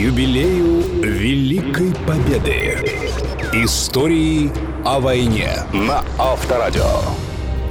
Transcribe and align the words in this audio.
юбилею 0.00 0.82
Великой 1.02 1.92
Победы. 2.06 2.78
Истории 3.52 4.50
о 4.82 4.98
войне 4.98 5.50
на 5.74 6.02
Авторадио. 6.18 6.86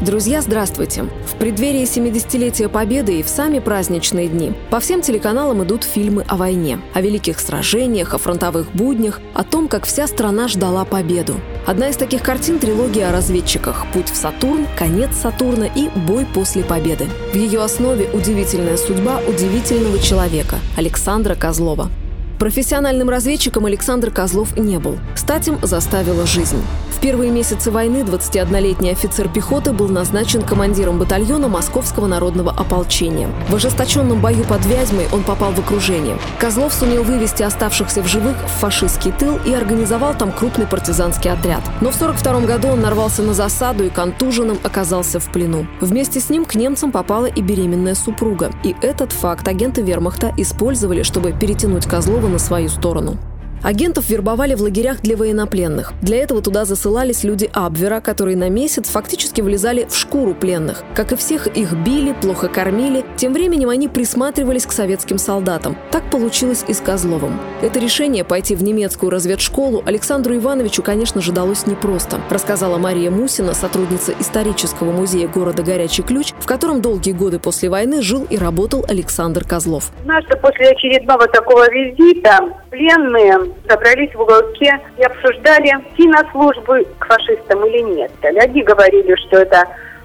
Друзья, 0.01 0.39
здравствуйте! 0.41 1.05
В 1.25 1.35
преддверии 1.39 1.81
70-летия 1.81 2.69
Победы 2.69 3.19
и 3.19 3.23
в 3.23 3.27
сами 3.27 3.57
праздничные 3.57 4.27
дни 4.27 4.53
по 4.69 4.79
всем 4.79 5.01
телеканалам 5.01 5.63
идут 5.63 5.83
фильмы 5.83 6.23
о 6.27 6.37
войне, 6.37 6.79
о 6.93 7.01
великих 7.01 7.39
сражениях, 7.39 8.13
о 8.13 8.19
фронтовых 8.19 8.71
буднях, 8.73 9.19
о 9.33 9.43
том, 9.43 9.67
как 9.67 9.85
вся 9.85 10.05
страна 10.05 10.47
ждала 10.47 10.85
победу. 10.85 11.33
Одна 11.65 11.89
из 11.89 11.97
таких 11.97 12.21
картин– 12.21 12.59
трилогия 12.59 13.09
о 13.09 13.11
разведчиках 13.11 13.87
«Путь 13.91 14.09
в 14.09 14.15
Сатурн», 14.15 14.67
«Конец 14.77 15.15
Сатурна» 15.15 15.65
и 15.65 15.89
«Бой 16.07 16.27
после 16.31 16.63
победы». 16.63 17.07
В 17.33 17.35
ее 17.35 17.63
основе 17.63 18.07
удивительная 18.13 18.77
судьба 18.77 19.19
удивительного 19.27 19.97
человека– 19.97 20.59
Александра 20.77 21.33
Козлова. 21.33 21.89
Профессиональным 22.39 23.09
разведчиком 23.09 23.65
Александр 23.65 24.11
Козлов 24.11 24.55
не 24.55 24.79
был. 24.79 24.97
Стать 25.13 25.49
им 25.49 25.59
заставила 25.61 26.25
жизнь. 26.25 26.63
В 26.89 27.01
первые 27.01 27.31
месяцы 27.31 27.69
войны 27.69 27.97
21-летний 27.97 28.91
офицер 28.91 29.27
пехоты 29.27 29.73
был 29.73 29.89
назначен 29.89 30.41
командиром 30.41 30.99
батальона 30.99 31.49
Московского 31.49 32.07
народного 32.07 32.51
ополчения. 32.51 33.29
В 33.49 33.55
ожесточенном 33.55 34.21
бою 34.21 34.45
под 34.45 34.65
Вязьмой 34.65 35.07
он 35.11 35.23
попал 35.23 35.51
в 35.51 35.59
окружение. 35.59 36.17
Козлов 36.39 36.73
сумел 36.73 37.03
вывести 37.03 37.43
оставшихся 37.43 38.01
в 38.01 38.07
живых 38.07 38.37
в 38.37 38.59
фашистский 38.59 39.11
тыл 39.11 39.37
и 39.45 39.53
организовал 39.53 40.13
там 40.13 40.31
крупный 40.31 40.65
партизанский 40.65 41.31
отряд. 41.31 41.61
Но 41.81 41.91
в 41.91 41.95
42 41.95 42.41
году 42.41 42.69
он 42.69 42.79
нарвался 42.79 43.21
на 43.21 43.33
засаду 43.33 43.85
и 43.85 43.89
контуженным 43.89 44.59
оказался 44.63 45.19
в 45.19 45.29
плену. 45.29 45.67
Вместе 45.81 46.21
с 46.21 46.29
ним 46.29 46.45
к 46.45 46.55
немцам 46.55 46.93
попала 46.93 47.25
и 47.25 47.41
беременная 47.41 47.95
супруга. 47.95 48.51
И 48.63 48.75
этот 48.81 49.11
факт 49.11 49.45
агенты 49.47 49.81
вермахта 49.81 50.33
использовали, 50.37 51.03
чтобы 51.03 51.33
перетянуть 51.33 51.85
Козлова 51.85 52.28
на 52.29 52.39
свою 52.39 52.69
сторону. 52.69 53.17
Агентов 53.63 54.09
вербовали 54.09 54.55
в 54.55 54.61
лагерях 54.61 55.01
для 55.01 55.17
военнопленных. 55.17 55.93
Для 56.01 56.17
этого 56.17 56.41
туда 56.41 56.65
засылались 56.65 57.23
люди 57.23 57.49
Абвера, 57.53 57.99
которые 57.99 58.37
на 58.37 58.49
месяц 58.49 58.89
фактически 58.89 59.41
влезали 59.41 59.85
в 59.89 59.95
шкуру 59.95 60.33
пленных. 60.33 60.83
Как 60.95 61.11
и 61.11 61.15
всех, 61.15 61.47
их 61.47 61.73
били, 61.73 62.13
плохо 62.13 62.47
кормили. 62.47 63.03
Тем 63.17 63.33
временем 63.33 63.69
они 63.69 63.87
присматривались 63.87 64.65
к 64.65 64.71
советским 64.71 65.17
солдатам. 65.17 65.77
Так 65.91 66.09
получилось 66.09 66.63
и 66.67 66.73
с 66.73 66.79
Козловым. 66.79 67.39
Это 67.61 67.79
решение 67.79 68.23
пойти 68.23 68.55
в 68.55 68.63
немецкую 68.63 69.09
разведшколу 69.09 69.83
Александру 69.85 70.35
Ивановичу, 70.35 70.81
конечно 70.81 71.21
же, 71.21 71.31
далось 71.31 71.67
непросто, 71.67 72.19
рассказала 72.29 72.77
Мария 72.77 73.11
Мусина, 73.11 73.53
сотрудница 73.53 74.13
исторического 74.19 74.91
музея 74.91 75.27
города 75.27 75.63
Горячий 75.63 76.03
Ключ, 76.03 76.33
в 76.39 76.45
котором 76.45 76.81
долгие 76.81 77.11
годы 77.11 77.39
после 77.39 77.69
войны 77.69 78.01
жил 78.01 78.25
и 78.29 78.37
работал 78.37 78.85
Александр 78.87 79.43
Козлов. 79.43 79.91
Наша 80.05 80.35
после 80.37 80.69
очередного 80.69 81.27
такого 81.27 81.69
визита 81.69 82.39
пленные 82.69 83.48
собрались 83.67 84.13
в 84.13 84.21
уголке 84.21 84.79
и 84.97 85.03
обсуждали, 85.03 85.67
идти 85.67 86.07
на 86.07 86.29
службу 86.31 86.75
к 86.99 87.05
фашистам 87.05 87.65
или 87.65 87.79
нет. 87.79 88.11
Одни 88.23 88.63
говорили, 88.63 89.15
что 89.27 89.37
это 89.37 89.63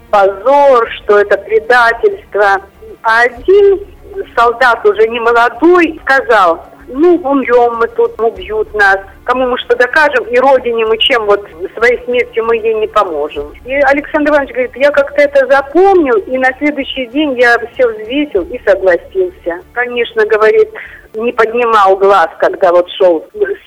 позор, 0.09 0.89
что 0.91 1.19
это 1.19 1.37
предательство. 1.37 2.61
А 3.03 3.21
один 3.21 3.85
солдат, 4.35 4.85
уже 4.85 5.07
не 5.07 5.19
молодой, 5.19 5.99
сказал, 6.03 6.65
ну, 6.87 7.15
умрем 7.15 7.77
мы 7.77 7.87
тут, 7.89 8.19
убьют 8.21 8.73
нас, 8.73 8.97
кому 9.23 9.47
мы 9.47 9.57
что 9.57 9.75
докажем, 9.75 10.23
и 10.25 10.37
родине 10.37 10.85
мы 10.85 10.97
чем 10.97 11.25
вот 11.25 11.45
своей 11.77 12.03
смертью 12.05 12.45
мы 12.45 12.57
ей 12.57 12.75
не 12.75 12.87
поможем. 12.87 13.51
И 13.65 13.73
Александр 13.73 14.31
Иванович 14.31 14.51
говорит, 14.51 14.75
я 14.75 14.91
как-то 14.91 15.21
это 15.21 15.47
запомнил, 15.47 16.15
и 16.17 16.37
на 16.37 16.49
следующий 16.57 17.07
день 17.07 17.37
я 17.39 17.57
все 17.73 17.87
взвесил 17.87 18.43
и 18.43 18.59
согласился. 18.65 19.59
Конечно, 19.73 20.25
говорит, 20.25 20.69
не 21.15 21.31
поднимал 21.31 21.97
глаз, 21.97 22.29
когда 22.39 22.71
вот 22.71 22.87
шел, 22.97 23.25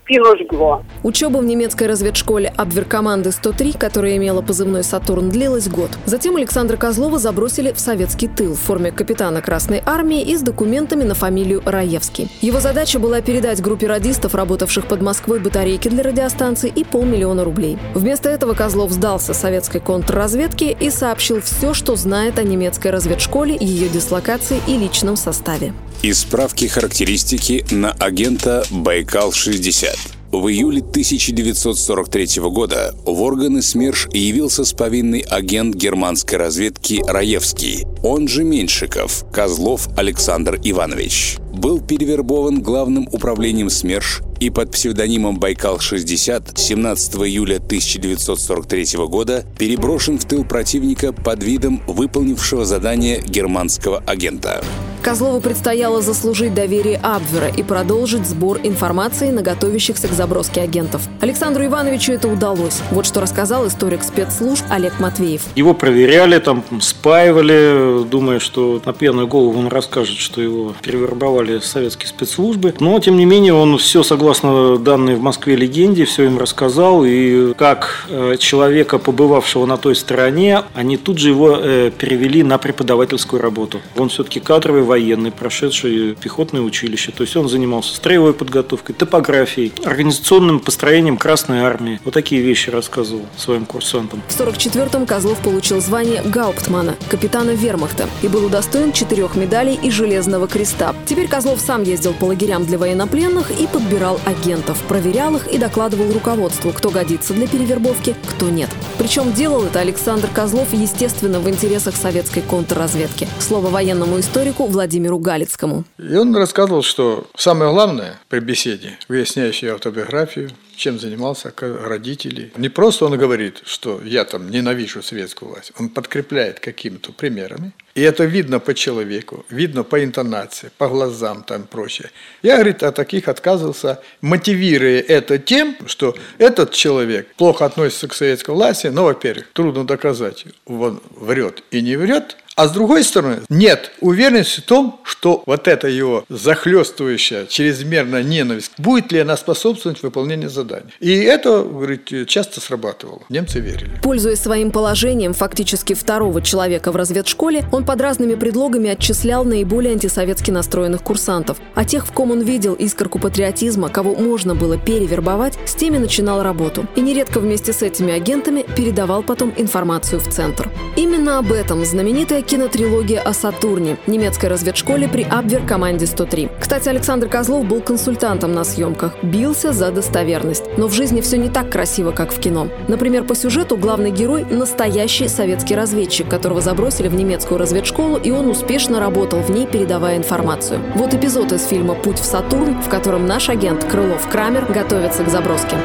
спину 0.08 0.36
жгло. 0.38 0.82
Учеба 1.02 1.38
в 1.38 1.44
немецкой 1.44 1.86
разведшколе 1.86 2.52
Абверкоманды 2.56 3.30
103, 3.30 3.72
которая 3.72 4.16
имела 4.16 4.42
позывной 4.42 4.82
«Сатурн», 4.82 5.28
длилась 5.28 5.69
год. 5.69 5.91
Затем 6.06 6.37
Александра 6.37 6.76
Козлова 6.76 7.19
забросили 7.19 7.72
в 7.72 7.81
советский 7.81 8.28
тыл 8.28 8.54
в 8.54 8.60
форме 8.60 8.91
капитана 8.91 9.42
Красной 9.42 9.82
Армии 9.84 10.22
и 10.22 10.37
с 10.37 10.41
документами 10.41 11.03
на 11.04 11.14
фамилию 11.14 11.62
Раевский. 11.64 12.31
Его 12.41 12.60
задача 12.60 12.98
была 12.98 13.20
передать 13.20 13.60
группе 13.60 13.87
радистов, 13.87 14.34
работавших 14.34 14.87
под 14.87 15.03
Москвой, 15.03 15.41
батарейки 15.41 15.88
для 15.88 16.03
радиостанции 16.03 16.72
и 16.75 16.84
полмиллиона 16.84 17.44
рублей. 17.44 17.78
Вместо 17.94 18.28
этого 18.28 18.54
Козлов 18.54 18.92
сдался 18.92 19.34
советской 19.34 19.81
контрразведке 19.81 20.72
и 20.72 20.91
сообщил 20.91 21.41
все, 21.41 21.75
что 21.75 21.97
знает 21.97 22.38
о 22.38 22.42
немецкой 22.42 22.88
разведшколе, 22.92 23.56
ее 23.60 23.88
дислокации 23.88 24.60
и 24.66 24.76
личном 24.76 25.16
составе. 25.16 25.72
Из 26.00 26.20
справки 26.20 26.66
характеристики 26.66 27.38
на 27.71 27.93
агента 27.93 28.65
«Байкал-60». 28.71 29.97
В 30.32 30.49
июле 30.49 30.81
1943 30.81 32.43
года 32.50 32.94
в 33.04 33.22
органы 33.22 33.62
СМЕРШ 33.62 34.09
явился 34.12 34.65
с 34.65 34.72
повинной 34.72 35.21
агент 35.21 35.76
германской 35.76 36.37
разведки 36.37 37.03
Раевский, 37.06 37.87
он 38.03 38.26
же 38.26 38.43
Меньшиков, 38.43 39.25
Козлов 39.32 39.88
Александр 39.97 40.59
Иванович. 40.65 41.37
Был 41.54 41.81
перевербован 41.81 42.60
главным 42.60 43.09
управлением 43.12 43.70
СМЕРШ 43.70 44.22
и 44.41 44.50
под 44.50 44.72
псевдонимом 44.72 45.38
«Байкал-60» 45.38 46.59
17 46.59 47.15
июля 47.15 47.56
1943 47.56 49.06
года 49.06 49.44
переброшен 49.59 50.19
в 50.19 50.25
тыл 50.25 50.44
противника 50.44 51.12
под 51.12 51.43
видом 51.44 51.82
выполнившего 51.87 52.65
задание 52.65 53.22
германского 53.25 54.03
агента. 54.06 54.60
Козлову 55.00 55.41
предстояло 55.41 56.03
заслужить 56.03 56.54
доверие 56.54 56.98
Абвера 57.03 57.48
и 57.48 57.62
продолжить 57.62 58.26
сбор 58.26 58.59
информации 58.62 59.31
на 59.31 59.42
готовящихся 59.42 60.09
к 60.09 60.12
заброске 60.12 60.60
агентов. 60.60 61.03
Александру 61.20 61.64
Ивановичу 61.64 62.12
это 62.12 62.28
удалось. 62.28 62.81
Вот 62.91 63.06
что 63.06 63.20
рассказал 63.20 63.66
историк 63.66 64.03
спецслужб 64.03 64.64
Олег 64.70 64.98
Матвеев. 65.00 65.42
Его 65.54 65.75
проверяли, 65.75 66.38
там 66.38 66.64
спаивали, 66.81 68.04
думая, 68.04 68.38
что 68.38 68.81
на 68.84 68.92
пьяную 68.92 69.26
голову 69.26 69.58
он 69.58 69.69
расскажет, 69.69 70.19
что 70.19 70.41
его 70.41 70.75
перевербовали 70.82 71.60
советские 71.60 72.08
спецслужбы. 72.08 72.75
Но, 72.81 72.98
тем 72.98 73.16
не 73.16 73.25
менее, 73.25 73.54
он 73.54 73.78
все 73.78 74.03
согласно 74.03 74.78
данной 74.78 75.16
в 75.16 75.22
Москве 75.22 75.56
легенде, 75.56 76.04
все 76.04 76.25
им 76.25 76.38
рассказал. 76.38 77.04
И 77.04 77.54
как 77.54 78.06
э, 78.08 78.37
человека, 78.38 78.98
побывавшего 78.98 79.66
на 79.66 79.76
той 79.76 79.94
стороне, 79.94 80.62
они 80.75 80.97
тут 80.97 81.19
же 81.19 81.28
его 81.28 81.56
э, 81.58 81.91
перевели 81.97 82.42
на 82.42 82.58
преподавательскую 82.58 83.41
работу. 83.41 83.81
Он 83.97 84.08
все-таки 84.08 84.41
кадровый 84.41 84.82
военный, 84.88 85.31
прошедший 85.31 86.16
пехотное 86.21 86.62
училище. 86.62 87.12
То 87.12 87.22
есть 87.22 87.37
он 87.37 87.49
занимался 87.49 87.94
строевой 87.94 88.32
подготовкой, 88.32 88.94
топографией, 88.97 89.72
организационным 89.84 90.59
построением 90.59 91.16
Красной 91.16 91.60
Армии. 91.60 92.00
Вот 92.04 92.15
такие 92.15 92.41
вещи 92.41 92.71
рассказывал 92.71 93.26
своим 93.37 93.66
курсантам. 93.66 94.22
В 94.28 94.41
44-м 94.41 95.06
Козлов 95.06 95.38
получил 95.43 95.81
звание 95.81 96.22
Гауптмана, 96.22 96.97
капитана 97.09 97.50
вермахта, 97.50 98.09
и 98.22 98.28
был 98.28 98.47
удостоен 98.47 98.93
четырех 98.93 99.37
медалей 99.37 99.78
и 99.81 99.91
Железного 99.91 100.49
креста. 100.49 100.94
Теперь 101.06 101.28
Козлов 101.28 101.60
сам 101.60 101.82
ездил 101.82 102.15
по 102.15 102.25
лагерям 102.25 102.65
для 102.65 102.78
военнопленных 102.78 103.50
и 103.60 103.66
подбирал 103.66 104.19
агентов, 104.25 104.82
проверял 104.88 105.37
их 105.37 105.47
и 105.49 105.59
докладывал 105.59 106.10
руководству, 106.12 106.72
кто 106.72 106.91
годится 106.91 107.34
для 107.34 107.47
перевербовки, 107.47 108.16
кто 108.26 108.49
нет. 108.49 108.70
Причем 108.97 109.32
делал 109.32 109.65
это 109.65 109.81
Александр 109.81 110.28
Козлов, 110.32 110.69
естественно, 110.72 111.41
в 111.41 111.49
интересах 111.49 111.94
советской 111.94 112.41
контрразведки. 112.41 113.28
Слово 113.38 113.69
военному 113.69 114.19
историку 114.20 114.65
Владимиру 114.78 115.19
Галицкому. 115.19 115.84
И 115.99 116.15
он 116.15 116.34
рассказывал, 116.37 116.83
что 116.83 117.27
самое 117.37 117.72
главное 117.72 118.21
при 118.28 118.39
беседе, 118.39 118.97
выясняющей 119.09 119.69
автобиографию, 119.69 120.50
чем 120.77 120.99
занимался, 121.00 121.53
родители. 121.61 122.53
Не 122.56 122.69
просто 122.69 123.06
он 123.06 123.19
говорит, 123.19 123.62
что 123.65 124.00
я 124.05 124.25
там 124.25 124.49
ненавижу 124.50 125.03
советскую 125.03 125.50
власть, 125.50 125.72
он 125.78 125.88
подкрепляет 125.88 126.61
какими-то 126.61 127.12
примерами. 127.12 127.72
И 127.97 128.00
это 128.00 128.25
видно 128.25 128.61
по 128.61 128.75
человеку, 128.75 129.44
видно 129.50 129.83
по 129.83 130.05
интонации, 130.05 130.71
по 130.78 130.88
глазам 130.88 131.43
там 131.43 131.65
прочее. 131.65 132.11
Я, 132.43 132.55
говорит, 132.55 132.85
от 132.85 132.94
таких 132.94 133.26
отказывался, 133.26 134.00
мотивируя 134.20 135.00
это 135.00 135.38
тем, 135.38 135.76
что 135.87 136.14
этот 136.38 136.70
человек 136.70 137.35
плохо 137.35 137.64
относится 137.64 138.06
к 138.06 138.14
советской 138.14 138.52
власти, 138.52 138.87
но, 138.87 139.02
во-первых, 139.02 139.49
трудно 139.52 139.85
доказать, 139.85 140.44
он 140.67 141.00
врет 141.11 141.64
и 141.73 141.82
не 141.82 141.97
врет, 141.97 142.37
а 142.58 142.66
с 142.66 142.72
другой 142.72 143.05
стороны, 143.05 143.43
нет 143.49 143.93
уверенности 144.00 144.58
в 144.58 144.64
том, 144.64 145.00
что 145.05 145.44
вот 145.46 145.69
эта 145.69 145.87
его 145.87 146.25
захлестывающая 146.28 147.46
чрезмерная 147.46 148.25
ненависть, 148.25 148.72
будет 148.78 149.12
ли 149.12 149.20
она 149.20 149.37
способствовать 149.37 150.02
выполнению 150.02 150.50
заданий. 150.50 150.93
И 150.99 151.14
это, 151.19 151.62
говорит, 151.62 152.10
часто 152.26 152.60
срабатывало. 152.60 153.20
Немцы 153.28 153.60
верили. 153.60 153.93
Пользуясь 154.02 154.40
своим 154.40 154.72
положением 154.72 155.34
фактически 155.34 155.94
второго 155.94 156.43
человека 156.43 156.90
в 156.90 156.96
разведшколе, 156.96 157.64
он 157.70 157.84
под 157.84 158.00
разными 158.00 158.34
предлогами 158.34 158.90
отчислял 158.90 159.44
наиболее 159.44 159.93
антисоветски 159.93 160.50
настроенных 160.50 161.04
курсантов. 161.04 161.58
А 161.76 161.84
тех, 161.84 162.08
в 162.08 162.12
ком 162.12 162.32
он 162.32 162.40
видел 162.40 162.75
искорку 162.75 163.20
патриотизма, 163.20 163.88
кого 163.88 164.16
можно 164.16 164.56
было 164.56 164.76
перевербовать, 164.76 165.56
с 165.64 165.76
теми 165.76 165.99
начинал 165.99 166.43
работу. 166.43 166.88
И 166.96 167.02
нередко 167.02 167.38
вместе 167.38 167.72
с 167.72 167.82
этими 167.82 168.12
агентами 168.12 168.66
передавал 168.76 169.22
потом 169.22 169.54
информацию 169.56 170.19
в 170.20 170.28
центр. 170.28 170.69
Именно 170.96 171.38
об 171.38 171.52
этом 171.52 171.84
знаменитая 171.84 172.43
кинотрилогия 172.49 173.21
о 173.21 173.35
Сатурне, 173.35 173.99
немецкой 174.06 174.47
разведшколе 174.47 175.06
при 175.06 175.23
Абвер-команде 175.23 176.06
103. 176.06 176.49
Кстати, 176.59 176.89
Александр 176.89 177.29
Козлов 177.29 177.67
был 177.67 177.83
консультантом 177.83 178.53
на 178.53 178.65
съемках, 178.65 179.23
бился 179.23 179.75
за 179.75 179.93
достоверность. 179.93 180.65
Но 180.79 180.89
в 180.89 180.95
жизни 180.95 181.21
все 181.21 181.37
не 181.37 181.50
так 181.50 181.71
красиво, 181.71 182.11
как 182.11 182.33
в 182.33 182.41
кино. 182.41 182.69
Например, 182.89 183.25
по 183.25 183.35
сюжету 183.35 183.77
главный 183.77 184.11
герой– 184.11 184.47
настоящий 184.50 185.29
советский 185.29 185.75
разведчик, 185.75 186.27
которого 186.27 186.62
забросили 186.62 187.09
в 187.09 187.15
немецкую 187.15 187.59
разведшколу, 187.59 188.17
и 188.17 188.31
он 188.31 188.49
успешно 188.49 188.99
работал 188.99 189.41
в 189.41 189.50
ней, 189.50 189.67
передавая 189.67 190.17
информацию. 190.17 190.81
Вот 190.95 191.12
эпизод 191.12 191.53
из 191.53 191.67
фильма 191.67 191.95
«Путь 191.95 192.19
в 192.19 192.25
Сатурн», 192.25 192.81
в 192.81 192.89
котором 192.89 193.27
наш 193.27 193.50
агент 193.50 193.85
Крылов 193.85 194.27
Крамер 194.27 194.65
готовится 194.73 195.23
к 195.23 195.29
заброске. 195.29 195.77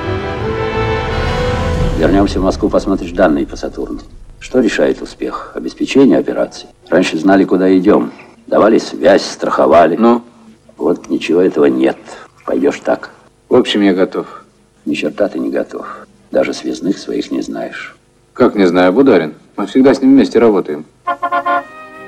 Вернемся 1.97 2.39
в 2.39 2.43
Москву, 2.43 2.69
посмотришь 2.69 3.11
данные 3.11 3.45
по 3.45 3.57
Сатурну. 3.57 3.99
Что 4.43 4.59
решает 4.59 5.01
успех? 5.01 5.53
Обеспечение 5.55 6.17
операций. 6.17 6.67
Раньше 6.89 7.17
знали, 7.17 7.45
куда 7.45 7.75
идем. 7.77 8.11
Давали 8.45 8.77
связь, 8.77 9.23
страховали. 9.23 9.95
Ну? 9.95 10.21
Вот 10.75 11.09
ничего 11.09 11.39
этого 11.39 11.67
нет. 11.67 11.95
Пойдешь 12.45 12.81
так. 12.83 13.11
В 13.47 13.55
общем, 13.55 13.81
я 13.81 13.93
готов. 13.93 14.43
Ни 14.83 14.95
черта 14.95 15.29
ты 15.29 15.39
не 15.39 15.49
готов. 15.49 15.87
Даже 16.29 16.53
связных 16.53 16.97
своих 16.97 17.31
не 17.31 17.41
знаешь. 17.41 17.95
Как 18.33 18.55
не 18.55 18.67
знаю, 18.67 18.91
Бударин? 18.91 19.33
Мы 19.55 19.65
всегда 19.65 19.93
с 19.93 20.01
ним 20.01 20.11
вместе 20.11 20.39
работаем. 20.39 20.83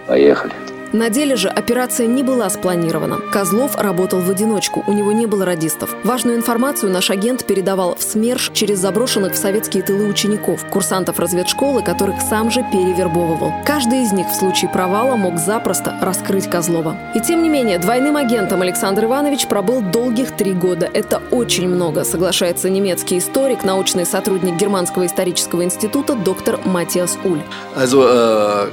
Поехали. 0.05 0.51
На 0.93 1.09
деле 1.09 1.35
же 1.35 1.49
операция 1.49 2.07
не 2.07 2.23
была 2.23 2.49
спланирована. 2.49 3.17
Козлов 3.31 3.75
работал 3.75 4.19
в 4.19 4.29
одиночку, 4.29 4.83
у 4.87 4.93
него 4.93 5.11
не 5.11 5.25
было 5.25 5.43
радистов. 5.45 5.95
Важную 6.03 6.37
информацию 6.37 6.91
наш 6.91 7.09
агент 7.09 7.45
передавал 7.45 7.95
в 7.95 8.03
СМЕРШ 8.03 8.51
через 8.53 8.79
заброшенных 8.79 9.33
в 9.33 9.37
советские 9.37 9.83
тылы 9.83 10.07
учеников, 10.07 10.63
курсантов 10.69 11.19
разведшколы, 11.19 11.81
которых 11.83 12.21
сам 12.21 12.51
же 12.51 12.63
перевербовывал. 12.71 13.51
Каждый 13.65 14.03
из 14.03 14.11
них 14.11 14.27
в 14.27 14.35
случае 14.35 14.69
провала 14.69 15.15
мог 15.15 15.37
запросто 15.39 15.97
раскрыть 16.01 16.49
Козлова. 16.49 16.95
И 17.13 17.19
тем 17.19 17.41
не 17.43 17.49
менее, 17.49 17.79
двойным 17.79 18.15
агентом 18.15 18.61
Александр 18.61 19.05
Иванович 19.05 19.47
пробыл 19.47 19.81
долгих 19.81 20.31
три 20.35 20.53
года. 20.53 20.89
Это 20.93 21.21
очень 21.31 21.67
много, 21.67 22.03
соглашается 22.03 22.69
немецкий 22.69 23.17
историк, 23.17 23.63
научный 23.63 24.05
сотрудник 24.05 24.55
Германского 24.55 25.05
исторического 25.05 25.63
института 25.63 26.15
доктор 26.15 26.59
Матиас 26.63 27.17
Уль. 27.23 27.41
Äh, 27.75 28.67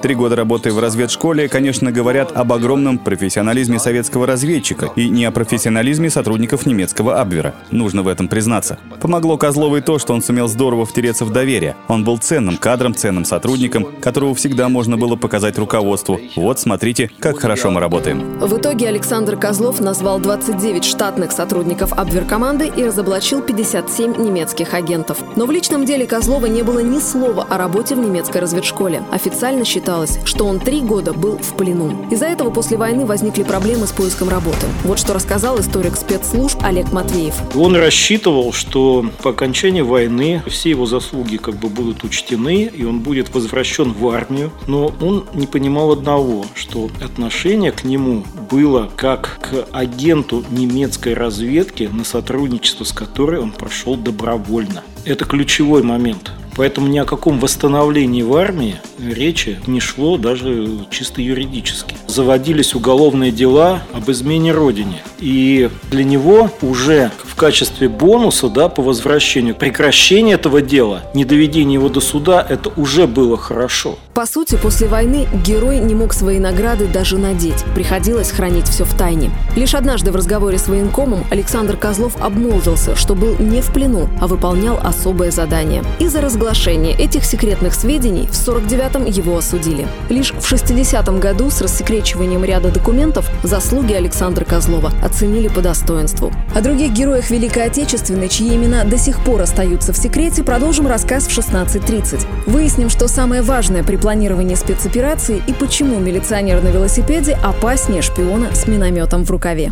Три 0.00 0.14
года 0.14 0.37
работы 0.38 0.72
в 0.72 0.78
разведшколе, 0.78 1.48
конечно, 1.48 1.90
говорят 1.90 2.30
об 2.34 2.52
огромном 2.52 2.98
профессионализме 2.98 3.78
советского 3.78 4.26
разведчика 4.26 4.90
и 4.94 5.08
не 5.08 5.24
о 5.24 5.32
профессионализме 5.32 6.10
сотрудников 6.10 6.64
немецкого 6.64 7.20
Абвера. 7.20 7.54
Нужно 7.72 8.02
в 8.02 8.08
этом 8.08 8.28
признаться. 8.28 8.78
Помогло 9.00 9.36
Козлову 9.36 9.76
и 9.76 9.80
то, 9.80 9.98
что 9.98 10.14
он 10.14 10.22
сумел 10.22 10.46
здорово 10.48 10.86
втереться 10.86 11.24
в 11.24 11.32
доверие. 11.32 11.74
Он 11.88 12.04
был 12.04 12.18
ценным 12.18 12.56
кадром, 12.56 12.94
ценным 12.94 13.24
сотрудником, 13.24 13.86
которого 14.00 14.34
всегда 14.36 14.68
можно 14.68 14.96
было 14.96 15.16
показать 15.16 15.58
руководству. 15.58 16.20
Вот, 16.36 16.60
смотрите, 16.60 17.10
как 17.18 17.40
хорошо 17.40 17.70
мы 17.72 17.80
работаем. 17.80 18.38
В 18.38 18.56
итоге 18.56 18.88
Александр 18.88 19.36
Козлов 19.36 19.80
назвал 19.80 20.20
29 20.20 20.84
штатных 20.84 21.32
сотрудников 21.32 21.92
Абвер-команды 21.92 22.70
и 22.74 22.84
разоблачил 22.84 23.42
57 23.42 24.16
немецких 24.16 24.72
агентов. 24.72 25.18
Но 25.34 25.46
в 25.46 25.50
личном 25.50 25.84
деле 25.84 26.06
Козлова 26.06 26.46
не 26.46 26.62
было 26.62 26.78
ни 26.78 27.00
слова 27.00 27.44
о 27.50 27.58
работе 27.58 27.96
в 27.96 27.98
немецкой 27.98 28.38
разведшколе. 28.38 29.02
Официально 29.10 29.64
считалось, 29.64 30.18
что 30.28 30.44
он 30.44 30.60
три 30.60 30.82
года 30.82 31.14
был 31.14 31.38
в 31.38 31.56
плену. 31.56 32.06
Из-за 32.10 32.26
этого 32.26 32.50
после 32.50 32.76
войны 32.76 33.06
возникли 33.06 33.42
проблемы 33.42 33.86
с 33.86 33.92
поиском 33.92 34.28
работы. 34.28 34.66
Вот 34.84 34.98
что 34.98 35.14
рассказал 35.14 35.58
историк 35.58 35.96
спецслужб 35.96 36.58
Олег 36.62 36.92
Матвеев. 36.92 37.34
Он 37.56 37.74
рассчитывал, 37.74 38.52
что 38.52 39.06
по 39.22 39.30
окончании 39.30 39.80
войны 39.80 40.42
все 40.46 40.70
его 40.70 40.84
заслуги 40.84 41.38
как 41.38 41.56
бы 41.56 41.68
будут 41.68 42.04
учтены, 42.04 42.64
и 42.64 42.84
он 42.84 43.00
будет 43.00 43.34
возвращен 43.34 43.92
в 43.92 44.06
армию. 44.08 44.52
Но 44.66 44.92
он 45.00 45.24
не 45.32 45.46
понимал 45.46 45.92
одного, 45.92 46.44
что 46.54 46.90
отношение 47.02 47.72
к 47.72 47.84
нему 47.84 48.22
было 48.50 48.90
как 48.96 49.38
к 49.40 49.66
агенту 49.72 50.44
немецкой 50.50 51.14
разведки, 51.14 51.88
на 51.90 52.04
сотрудничество 52.04 52.84
с 52.84 52.92
которой 52.92 53.40
он 53.40 53.52
прошел 53.52 53.96
добровольно. 53.96 54.82
Это 55.06 55.24
ключевой 55.24 55.82
момент. 55.82 56.32
Поэтому 56.58 56.88
ни 56.88 56.98
о 56.98 57.04
каком 57.04 57.38
восстановлении 57.38 58.22
в 58.22 58.34
армии 58.34 58.80
речи 58.98 59.60
не 59.68 59.78
шло 59.78 60.18
даже 60.18 60.68
чисто 60.90 61.22
юридически. 61.22 61.94
Заводились 62.08 62.74
уголовные 62.74 63.30
дела 63.30 63.82
об 63.92 64.10
измене 64.10 64.50
родине. 64.50 65.00
И 65.20 65.70
для 65.92 66.02
него 66.02 66.50
уже 66.60 67.12
в 67.22 67.36
качестве 67.36 67.88
бонуса 67.88 68.48
да, 68.48 68.68
по 68.68 68.82
возвращению 68.82 69.54
прекращение 69.54 70.34
этого 70.34 70.60
дела, 70.60 71.04
не 71.14 71.24
доведение 71.24 71.74
его 71.74 71.88
до 71.88 72.00
суда, 72.00 72.44
это 72.46 72.70
уже 72.70 73.06
было 73.06 73.36
хорошо. 73.36 73.96
По 74.18 74.26
сути, 74.26 74.56
после 74.56 74.88
войны 74.88 75.28
герой 75.44 75.78
не 75.78 75.94
мог 75.94 76.12
свои 76.12 76.40
награды 76.40 76.88
даже 76.88 77.16
надеть. 77.18 77.64
Приходилось 77.76 78.32
хранить 78.32 78.66
все 78.66 78.82
в 78.82 78.92
тайне. 78.94 79.30
Лишь 79.54 79.76
однажды 79.76 80.10
в 80.10 80.16
разговоре 80.16 80.58
с 80.58 80.66
военкомом 80.66 81.24
Александр 81.30 81.76
Козлов 81.76 82.16
обмолвился, 82.20 82.96
что 82.96 83.14
был 83.14 83.36
не 83.38 83.60
в 83.60 83.72
плену, 83.72 84.08
а 84.20 84.26
выполнял 84.26 84.76
особое 84.82 85.30
задание. 85.30 85.84
Из-за 86.00 86.20
разглашения 86.20 86.96
этих 86.96 87.24
секретных 87.24 87.74
сведений 87.74 88.26
в 88.26 88.32
49-м 88.32 89.04
его 89.04 89.38
осудили. 89.38 89.86
Лишь 90.08 90.32
в 90.32 90.52
60-м 90.52 91.20
году 91.20 91.48
с 91.48 91.60
рассекречиванием 91.60 92.44
ряда 92.44 92.72
документов 92.72 93.30
заслуги 93.44 93.92
Александра 93.92 94.44
Козлова 94.44 94.90
оценили 95.00 95.46
по 95.46 95.60
достоинству. 95.60 96.32
О 96.56 96.60
других 96.60 96.90
героях 96.90 97.30
Великой 97.30 97.66
Отечественной, 97.66 98.28
чьи 98.28 98.52
имена 98.52 98.82
до 98.82 98.98
сих 98.98 99.20
пор 99.20 99.42
остаются 99.42 99.92
в 99.92 99.96
секрете, 99.96 100.42
продолжим 100.42 100.88
рассказ 100.88 101.28
в 101.28 101.38
16.30. 101.38 102.26
Выясним, 102.46 102.90
что 102.90 103.06
самое 103.06 103.42
важное 103.42 103.84
при 103.84 103.94
планировании 104.08 104.54
спецоперации 104.54 105.42
и 105.46 105.52
почему 105.52 106.00
милиционер 106.00 106.62
на 106.62 106.68
велосипеде 106.68 107.34
опаснее 107.44 108.00
шпиона 108.00 108.54
с 108.54 108.66
минометом 108.66 109.22
в 109.22 109.30
рукаве. 109.30 109.70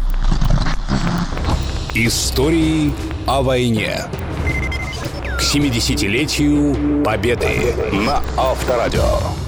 Истории 1.95 2.93
о 3.25 3.41
войне. 3.41 4.05
К 5.39 5.41
70-летию 5.41 7.03
Победы 7.03 7.49
на 7.93 8.23
Авторадио. 8.37 9.46